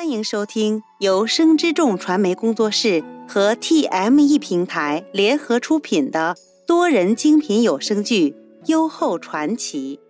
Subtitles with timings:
[0.00, 8.30] 欢迎收听由生之众传媒工作室和 TME 平台联合出品的多人精品有声剧
[8.64, 10.00] 《优厚传奇》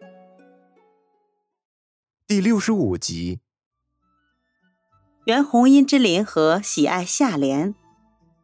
[2.28, 3.40] 第六十五集。
[5.24, 7.74] 袁弘因之林和喜爱夏莲，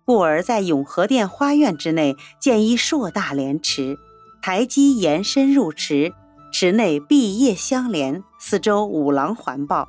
[0.04, 3.96] 故而在永和殿花苑之内建一硕大莲池，
[4.42, 6.12] 台基延伸入池，
[6.52, 9.88] 池内碧叶相连，四周五廊环抱。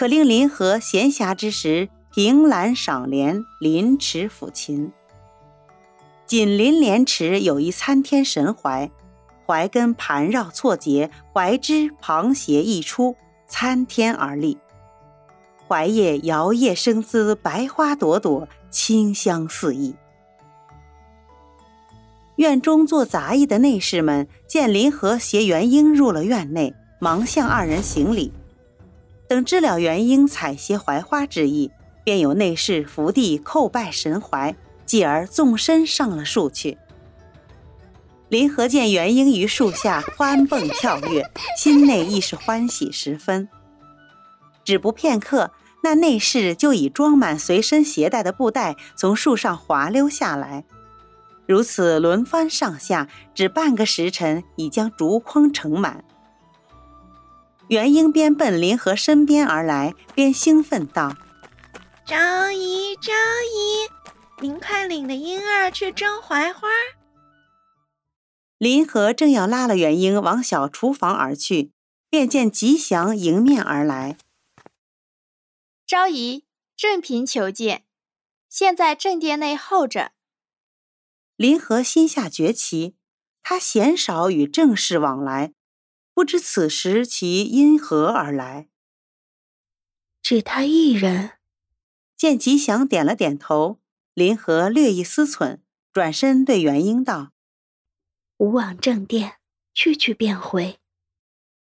[0.00, 4.90] 可令林和闲暇之时凭栏赏莲，临池抚琴。
[6.24, 8.90] 紧邻莲池有一参天神槐，
[9.44, 13.14] 槐根盘绕错节，槐枝旁斜溢出，
[13.46, 14.56] 参天而立。
[15.68, 19.94] 槐叶摇曳生姿，白花朵朵，清香四溢。
[22.36, 28.32] 院中做杂役的内侍们见林和携元英入了院内，忙向二人行礼。
[29.30, 31.70] 等知了元婴采撷槐花之意，
[32.02, 36.78] 便有内侍伏地叩拜神槐，继而纵身上了树去。
[38.28, 43.48] 林和见元婴于树下欢蹦跳跃，心内亦是欢喜十分。
[44.64, 45.52] 只不片刻，
[45.84, 50.64] 那内侍就已装满随身携带的布袋从树上滑溜下来，
[51.46, 56.02] 如此轮番上下，只半个时辰，已将竹筐盛满。
[57.70, 61.16] 元英边奔林和身边而来，边兴奋道
[62.04, 66.68] ：“昭仪，昭仪，您快领着婴儿去争槐花。”
[68.58, 71.70] 林和正要拉了元英往小厨房而去，
[72.08, 74.18] 便见吉祥迎面而来。
[75.86, 76.44] 昭仪，
[76.76, 77.84] 正嫔求见，
[78.48, 80.10] 现在正殿内候着。
[81.36, 82.96] 林和心下觉奇，
[83.44, 85.52] 他鲜少与正室往来。
[86.20, 88.68] 不知此时其因何而来？
[90.20, 91.38] 只他一人。
[92.14, 93.80] 见吉祥点了点头，
[94.12, 95.60] 林和略一思忖，
[95.90, 97.32] 转身对元英道
[98.36, 99.38] ：“吾往正殿，
[99.72, 100.78] 去去便回。”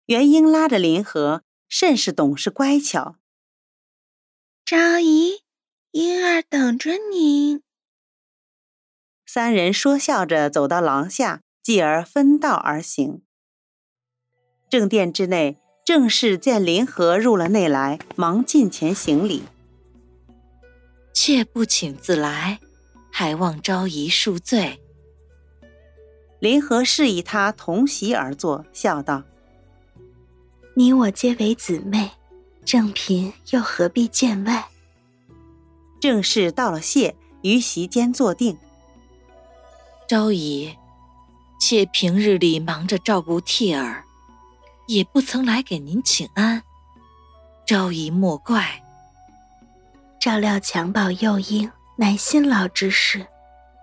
[0.05, 3.17] 元英拉着林和，甚是懂事乖巧。
[4.67, 5.45] 昭仪，
[5.93, 7.63] 婴儿等着您。
[9.25, 13.23] 三人说笑着走到廊下，继而分道而行。
[14.73, 19.43] 正殿之内，正氏见林和入了内来，忙近前行礼。
[21.13, 22.59] 妾不请自来，
[23.11, 24.81] 还望昭仪恕罪。
[26.41, 29.25] 林和示意他同席而坐，笑道
[30.75, 32.11] ：“你我皆为姊妹，
[32.65, 34.69] 正嫔又何必见外？”
[36.01, 38.57] 正氏道了谢，于席间坐定。
[40.09, 40.75] 昭仪，
[41.61, 44.07] 妾平日里忙着照顾替儿。
[44.93, 46.63] 也不曾来给您请安，
[47.67, 48.83] 昭仪莫怪。
[50.21, 53.27] 照料襁褓幼婴，乃辛劳之事，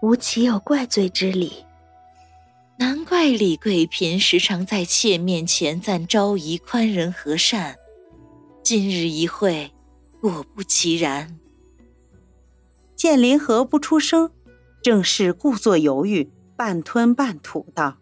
[0.04, 1.66] 无岂有怪罪之理？
[2.78, 7.76] 难怪李贵嫔时常在妾面前赞昭仪宽仁和善，
[8.64, 9.74] 今日一会，
[10.22, 11.40] 果不其然。
[12.96, 14.32] 见林和不出声，
[14.84, 17.98] 正是故作犹豫，半吞半吐道：“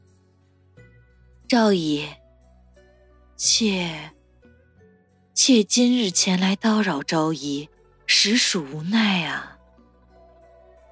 [1.47, 2.05] 昭仪。”
[3.37, 4.13] 妾，
[5.35, 7.69] 妾今日前来叨扰昭仪，
[8.07, 9.59] 实属无奈啊。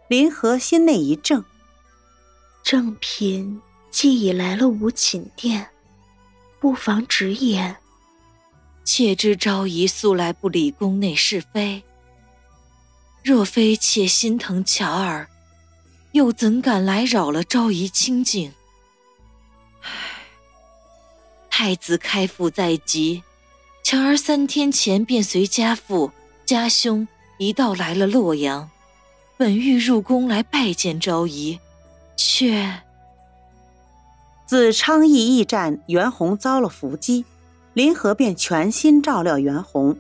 [0.08, 1.44] 林和心内一怔，
[2.64, 5.70] 正嫔既已来了无寝殿，
[6.60, 7.78] 不妨直言。
[8.84, 11.84] 妾知昭仪素来不理宫内是非，
[13.24, 15.28] 若非妾心疼乔儿，
[16.12, 18.54] 又怎敢来扰了昭仪清静？
[21.58, 23.24] 太子开府在即，
[23.82, 26.12] 乔儿三天前便随家父、
[26.46, 27.08] 家兄
[27.38, 28.70] 一道来了洛阳，
[29.38, 31.58] 本欲入宫来拜见昭仪，
[32.18, 32.82] 却
[34.46, 37.24] 自昌邑驿站，袁弘遭了伏击，
[37.74, 39.98] 林和便全心照料袁弘。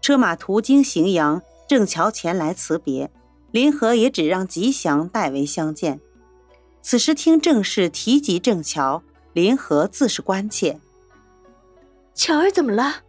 [0.00, 3.10] 车马途经荥阳，郑乔前来辞别，
[3.50, 5.98] 林和也只让吉祥代为相见。
[6.80, 9.02] 此时听郑氏提及郑乔。
[9.36, 10.80] 林和自是关切，
[12.14, 13.02] 巧儿怎么了？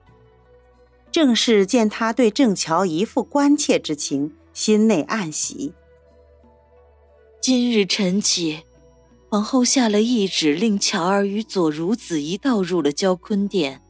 [1.09, 5.71] 郑氏见他对郑乔一副关切之情，心内暗喜。
[7.39, 8.63] 今日晨起，
[9.29, 13.81] 皇后下了懿旨，令乔儿与左孺子一道入了交坤殿，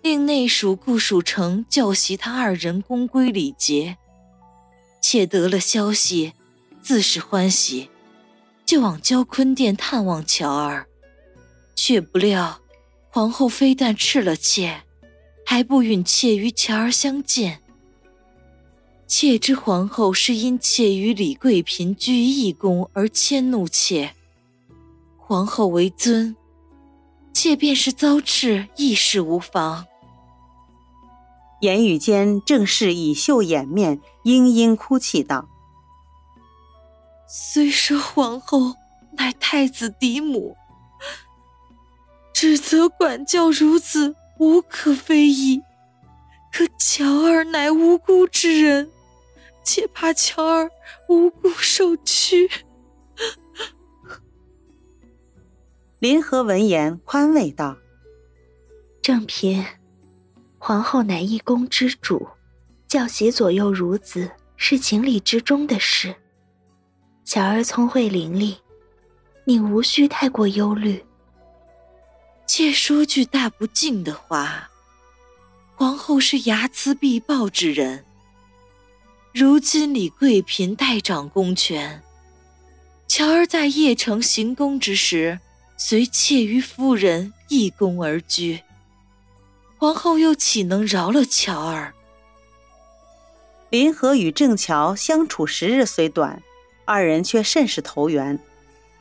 [0.00, 3.98] 令内属顾蜀城教习他二人公规礼节。
[5.02, 6.34] 妾得了消息，
[6.80, 7.90] 自是欢喜。
[8.68, 10.86] 就往交坤殿探望乔儿，
[11.74, 12.60] 却不料
[13.08, 14.82] 皇后非但斥了妾，
[15.46, 17.62] 还不允妾与乔儿相见。
[19.06, 24.12] 妾知皇后是因妾与李贵嫔居一宫而迁怒妾，
[25.16, 26.36] 皇后为尊，
[27.32, 29.86] 妾便是遭斥亦是无妨。
[31.62, 35.48] 言语间，正是以袖掩面，嘤嘤哭泣道
[37.28, 38.74] ：“虽说皇后
[39.12, 40.56] 乃太子嫡母，
[42.32, 45.62] 指责管教孺子无可非议，
[46.50, 48.90] 可乔儿乃无辜之人。”
[49.62, 50.70] 且怕乔儿
[51.10, 52.50] 无辜受屈。
[55.98, 57.76] 林和闻言宽慰道
[59.02, 59.62] ：“正嫔，
[60.56, 62.28] 皇后乃一宫之主，
[62.86, 66.16] 教习左右孺子是情理之中的事。
[67.30, 68.56] 乔儿聪慧伶俐，
[69.44, 71.04] 你无需太过忧虑。
[72.46, 74.70] 且说句大不敬的话，
[75.74, 78.02] 皇后是睚眦必报之人。”
[79.34, 82.02] 如今李贵嫔代掌公权，
[83.06, 85.38] 乔儿在邺城行宫之时，
[85.76, 88.62] 随妾与夫人一宫而居。
[89.76, 91.92] 皇后又岂能饶了乔儿？
[93.68, 96.42] 林和与郑乔相处时日虽短，
[96.88, 98.38] 二人却甚是投缘。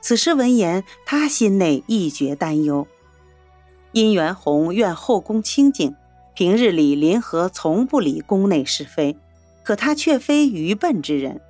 [0.01, 2.85] 此时闻言，他心内一觉担忧。
[3.93, 5.95] 殷元洪愿后宫清静，
[6.35, 9.15] 平日里林和从不理宫内是非。
[9.63, 11.41] 可他却非愚笨之人。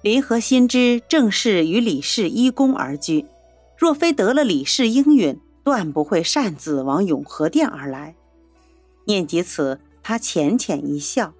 [0.00, 3.26] 林和心知正氏与李氏依宫而居，
[3.76, 8.16] 若非得了李氏应允，断不会擅自往永和殿而来。
[9.04, 11.32] 念及此，他浅浅一笑：“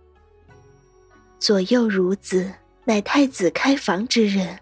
[1.40, 2.52] 左右孺子
[2.84, 4.58] 乃太子开房之人，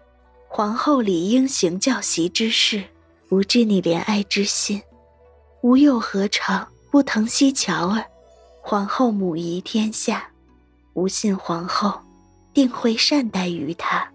[0.47, 2.83] 皇后理应行教习之事，
[3.27, 4.81] 不知你怜爱之心，
[5.61, 8.05] 吾又何尝不疼惜乔儿？
[8.61, 10.27] 皇后母仪天下。”
[10.93, 12.01] 吾信皇后
[12.53, 14.11] 定会善待于他。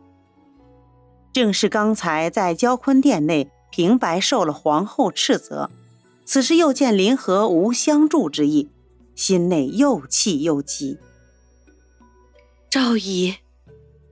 [1.32, 5.70] 正是刚才在交坤殿内平白受了皇后斥责，
[6.26, 8.70] 此时又见林和无相助之意，
[9.14, 10.99] 心内又气又急。
[12.69, 13.37] 赵姨，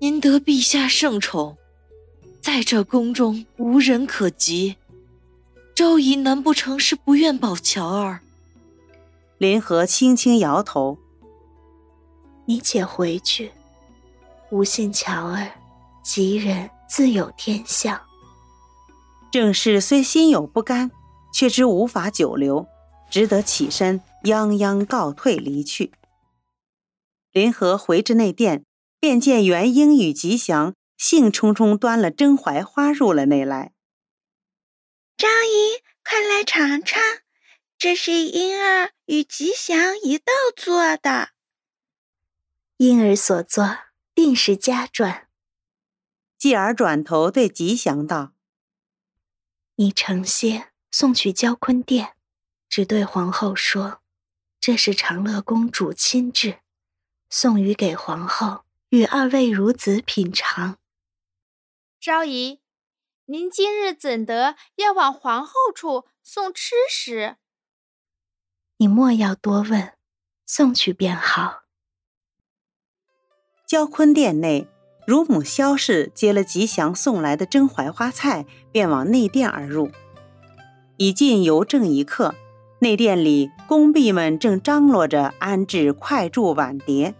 [0.04, 1.56] 您得陛下圣宠，
[2.42, 4.76] 在这宫中无人可及，
[5.74, 8.20] 昭仪难不成是不愿保乔儿？
[9.38, 10.98] 林和轻轻摇头。
[12.44, 13.52] 你且回去，
[14.50, 15.52] 吾信乔儿，
[16.02, 17.98] 吉人自有天相。
[19.32, 20.90] 郑氏虽心有不甘，
[21.32, 22.66] 却知无法久留，
[23.08, 25.94] 只得起身泱泱告退离去。
[27.32, 28.66] 林和回至内殿，
[29.04, 33.74] 便见元英与吉祥兴冲冲端了蒸槐花入了内来。
[35.18, 37.02] 张姨，快来尝尝，
[37.76, 41.32] 这是婴儿与吉祥一道做的。
[42.78, 43.76] 婴儿所做，
[44.14, 45.28] 定是佳传。
[46.38, 48.32] 继而转头对吉祥道
[49.76, 52.14] ：“你盛些送去交坤殿，
[52.70, 54.00] 只对皇后说，
[54.58, 56.60] 这是长乐公主亲制，
[57.28, 58.64] 送予给皇后
[58.94, 60.78] 与二位孺子品尝。”
[62.00, 62.60] 昭仪，
[63.24, 67.34] 您今日怎得要往皇后处送吃食？
[68.76, 69.94] 你莫要多问，
[70.46, 71.64] 送去便好。
[73.66, 74.68] 交坤殿内，
[75.08, 79.90] 乳母萧氏接了吉祥送来的蒸槐花菜，便往内殿而入。
[80.98, 82.36] 已近邮政一刻，
[82.78, 87.16] 内殿里宫婢们正张罗着安置筷箸碗碟。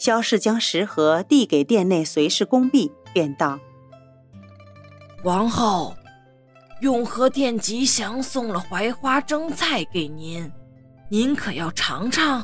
[0.00, 3.60] 萧氏将食盒递给殿内随侍宫婢，便道
[5.24, 5.94] ：“王后，
[6.80, 10.50] 永和殿吉祥送了槐花蒸菜给您，
[11.10, 12.42] 您可要尝尝。”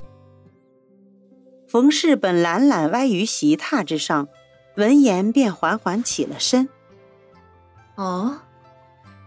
[1.67, 4.29] 冯氏本懒懒歪于席榻之上，
[4.77, 6.69] 闻言便缓缓起了身。
[7.95, 8.39] 哦，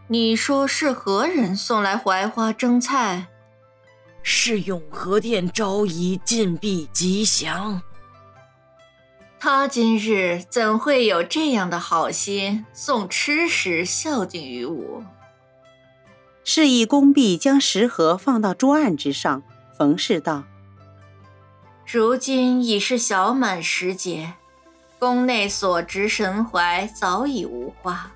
[0.07, 3.27] 你说是何人送来槐花蒸菜？
[4.21, 7.81] 是永和殿昭仪禁闭吉祥。
[9.39, 15.03] 他今日怎会有这样的好心送吃食孝敬于我？
[16.43, 19.41] 示意宫婢将食盒放到桌案之上。
[19.77, 20.43] 冯氏道。
[21.85, 24.33] 如今已是小满时节，
[24.99, 28.11] 宫内所植神槐早已无花，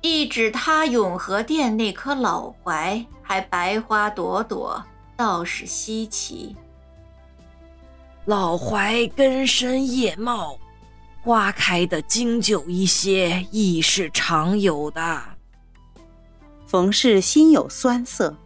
[0.00, 4.82] 一指他永和殿那棵老槐还白花朵朵，
[5.14, 6.56] 倒是稀奇。
[8.26, 10.58] 老槐根深叶茂，
[11.22, 15.22] 花开的经久一些，亦是常有的。
[16.66, 18.36] 冯氏心有酸涩。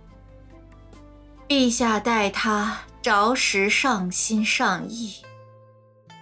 [1.48, 5.14] 陛下待他着实上心上意，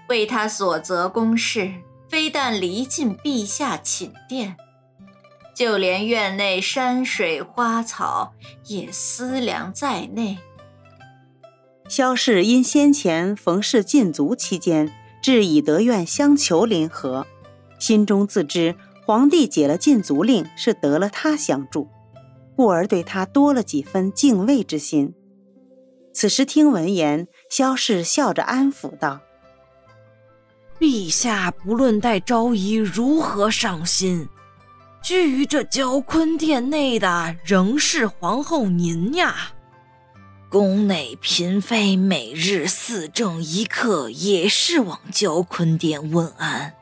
[0.09, 1.75] 为他所责公事，
[2.09, 4.57] 非但离尽陛下寝殿，
[5.53, 8.33] 就连院内山水花草
[8.67, 10.39] 也思量在内。
[11.89, 14.93] 萧氏因先前冯氏禁足期间，
[15.23, 17.27] 至以德院相求临和，
[17.79, 18.77] 心中自知
[19.07, 21.89] 皇帝解了禁足令是得了他相助，
[22.55, 25.15] 故而对他多了几分敬畏之心。
[26.13, 29.21] 此时听闻言，萧氏笑着安抚道
[30.79, 34.29] ：“陛下不论待昭仪如何上心，
[35.03, 39.53] 居于这交坤殿内的仍是皇后您呀。”
[40.51, 46.73] 宫内嫔妃每日四正一刻，也是往交坤殿问安。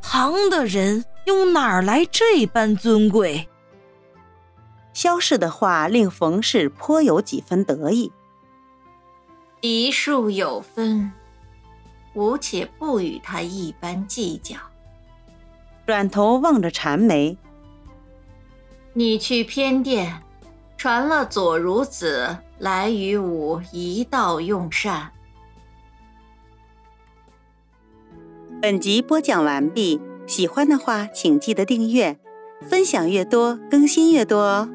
[0.00, 3.46] 旁的人又哪儿来这般尊贵？
[4.94, 8.10] 萧氏的话令冯氏颇有几分得意。
[9.60, 11.12] 嫡庶有分，
[12.14, 14.56] 吾且不与他一般计较。
[15.86, 17.36] 转头望着禅眉，
[18.94, 20.22] 你去偏殿。
[20.78, 25.10] 传了左孺子来与吾一道用膳。
[28.62, 32.16] 本集播讲完毕，喜欢的话请记得订阅，
[32.62, 34.68] 分享越多更新越多哦。